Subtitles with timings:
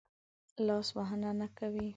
[0.67, 1.87] لاس وهنه نه کوي.